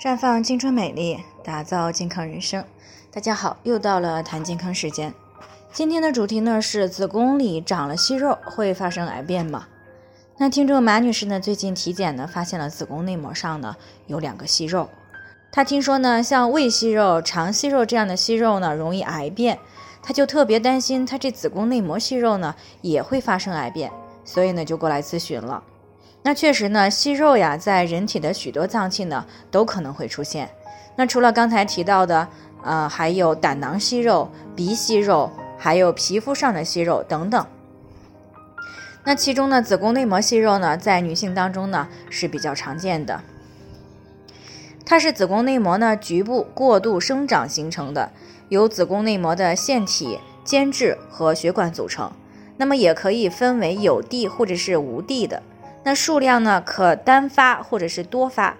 [0.00, 2.64] 绽放青春美丽，打造健康人生。
[3.12, 5.12] 大家好，又到了谈健康时间。
[5.74, 9.68] 今天的主题呢是子宫里长了息肉会发生癌变吗？
[10.38, 13.76] 那听众马女士呢最近体检呢发现了子宫内膜上呢
[14.06, 14.88] 有两个息肉，
[15.52, 19.58] 她听说呢像胃息肉、肠息肉这样的息肉呢容易癌变，
[20.02, 23.92] 她就特别担心她这子宫内膜息肉呢也会发生癌变，
[24.24, 25.62] 所以呢就过来咨询了。
[26.22, 30.50] 那确实呢，息肉呀，在人体的许多脏器呢都可能会出现。
[30.96, 32.28] 那除了刚才提到的，
[32.62, 37.46] 呃，还有胆囊息肉、鼻息肉，还有皮肤上的息肉等等。
[39.02, 43.22] 那其中呢，子宫内膜息肉呢，在女性当中呢是比较常见的。
[44.84, 48.10] 它是子宫内膜呢局部过度生长形成的，
[48.50, 52.12] 由子宫内膜的腺体、间质和血管组成。
[52.58, 55.42] 那么也可以分为有蒂或者是无蒂的。
[55.82, 58.56] 那数量呢，可单发或者是多发。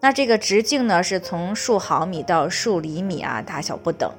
[0.00, 4.10] 那这个直径呢，是从数毫米到数厘米啊，大小不等。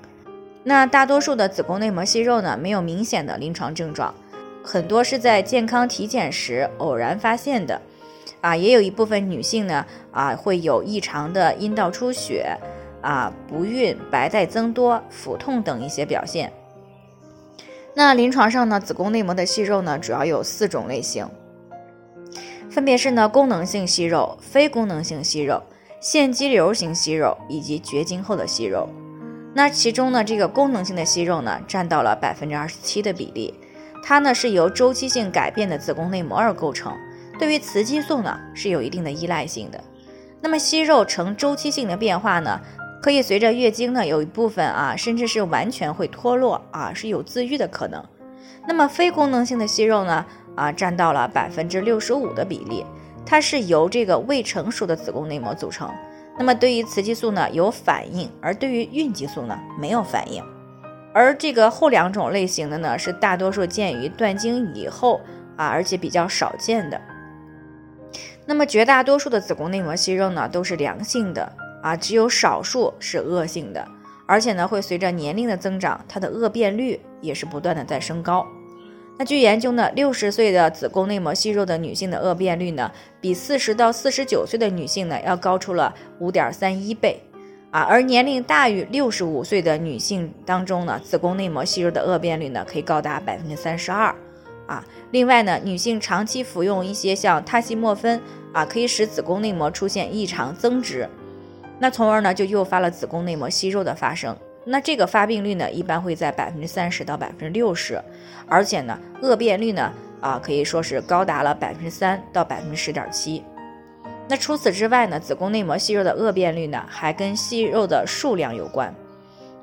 [0.63, 4.13] 那大多数的子宫内膜息肉呢，没有明显的临床症状，
[4.63, 7.82] 很多是在健康体检时偶然发现的。
[8.41, 12.55] 啊，也有一部分女性呢，啊，会有异常的阴道出血，
[13.02, 16.52] 啊，不孕、白带增多、腹痛等一些表现。
[17.94, 21.27] 那临床上呢，子宫内膜的息肉呢，主要有四种类型。
[22.72, 25.62] 分别是呢，功能性息肉、非功能性息肉、
[26.00, 28.88] 腺肌瘤型息肉以及绝经后的息肉。
[29.54, 33.54] 那其中呢，这个功能性的息肉呢，占到了百分之二十七的比例。
[34.02, 36.96] 它呢是由周期性改变的子宫内膜而构成，
[37.38, 39.84] 对于雌激素呢是有一定的依赖性的。
[40.40, 42.62] 那么息肉呈周期性的变化呢，
[43.04, 48.02] 可以随着月经呢有一部分啊，甚至是完全会脱落啊，是有自愈的可能。
[48.66, 50.26] 那么非功能性的息肉呢？
[50.55, 52.85] 啊，占到了百分之六十五的比例，
[53.26, 55.90] 它是由这个未成熟的子宫内膜组成。
[56.38, 60.44] 那么对于雌激素呢有反应，而对于孕激素呢没有反应。
[61.13, 65.19] 而这个后两种类型的呢，是大多数见于断经以后
[65.57, 67.00] 啊，而且比较少见的。
[68.45, 71.51] 那么绝大多数的子宫内膜息肉呢都是良性的
[71.83, 73.85] 啊，只有少数是恶性的，
[74.25, 78.47] 而且呢会随着年龄的增长，它的恶变率也是不断的在升高。
[79.17, 87.21] 那据研究呢，六十岁的子宫内膜息肉的女性的恶变率呢，比四十到四十九岁的女性呢要高出了五点三一倍，
[87.69, 94.16] 啊，而年龄大于六十五岁的女性当中呢，子宫内膜息肉的恶变率呢可以高达百分之三十二，
[94.66, 98.19] 啊，另外呢，女性长期服用一些像他西莫芬
[98.53, 101.07] 啊，可以使子宫内膜出现异常增殖，
[101.77, 104.35] 那从而呢就诱发了子宫内膜息肉的发生。
[104.63, 107.99] 那这个发病率呢，一般会在百分之三十到百分之六十，
[108.47, 113.44] 而且呢，恶变率呢，啊，可以说是高达了百分之三到百分之十点七。
[114.29, 118.94] 那除此之外呢，子宫内膜息肉的恶变率呢，还跟息肉的数量有关。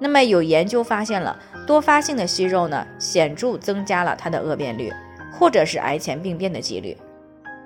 [0.00, 4.92] 那么有研究发现了，多发性的息肉呢，显著增加了它的恶变率，
[5.32, 6.96] 或者是癌前病变的几率。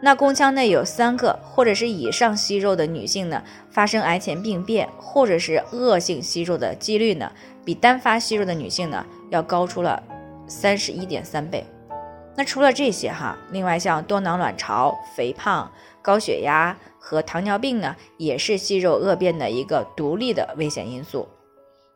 [0.05, 3.41] 那宫腔内有三个或者是以上息肉的女性呢，
[3.71, 7.31] 发生癌前病变或者是恶性息肉的几率呢，
[7.65, 10.03] 比单发息肉的女性呢要高出了
[10.49, 11.65] 三十一点三倍。
[12.35, 15.71] 那除了这些哈，另外像多囊卵巢、肥胖、
[16.03, 21.29] 高血压和糖尿病呢，也是息肉恶变的一个独立的危险因素。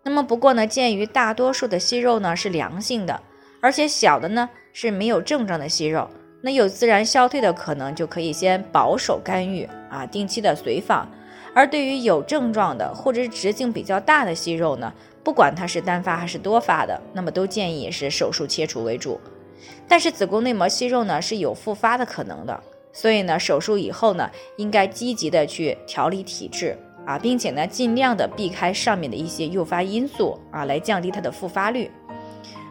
[0.05, 3.21] 那么不过呢，鉴于大多数的息肉呢是良性的，
[3.61, 6.09] 而且小的呢是没有症状的息肉。
[6.47, 11.05] 那有自然消退的可能，就可以先保守干预啊，定期的随访。
[11.53, 14.93] 而对于有症状的或者是直径比较大的息肉呢，
[15.25, 19.21] 不管它是单发还是多发的，那么都建议是手术切除为主。
[19.89, 31.91] 但是子宫内膜息肉呢是有复发的可能的，所以呢手术以后呢，应该积极的去调理体质啊，并且呢尽量的避开上面的一些诱发因素啊，来降低它的复发率。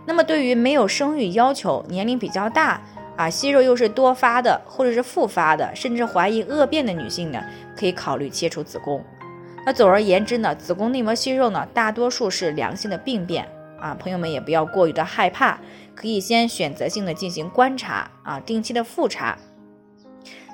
[0.05, 2.81] 那么对于没有生育要求、年龄比较大。
[3.17, 7.41] 啊，息肉又是多发的，或者是复发的，甚至怀疑恶变的女性呢，
[7.77, 9.03] 可以考虑切除子宫。
[9.65, 13.47] 那总而言之呢，子宫内膜息肉呢，大多数是良性的病变
[13.79, 15.59] 啊，朋友们也不要过于的害怕，
[15.95, 19.37] 可以先选择性的进行观察啊，定期的复查。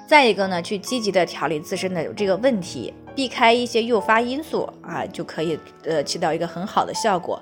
[0.07, 7.41] 再一个呢，去积极的调理自身的这个问题，避开一些诱发因素啊，就可以呃起到一个很好的效果。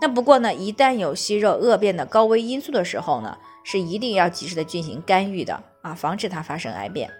[0.00, 7.10] 那不过呢，一旦有息肉恶变的高危因素的时候呢，是一定要及时的进行干预的啊防止它发生癌变。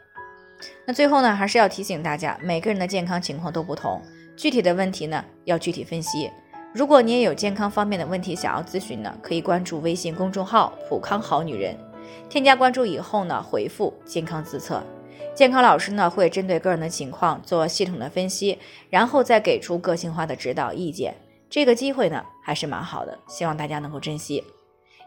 [0.86, 4.00] 那最后呢还是要提醒大家每个人的健康情况都不同
[4.36, 6.30] 具体的问题呢要具体分析。
[6.72, 11.76] 如果你也有健康方面的问题想要咨询呢可以关注微信公众号普康好女人
[12.28, 14.82] 添加关注以后呢回复健康自测
[15.34, 18.58] 健康老师呢会针对个人的情况做系统的分析
[18.90, 21.14] 然后再给出个性化的指导意见。
[21.48, 24.42] 这个机会呢还是蛮好的希望大家能够珍惜。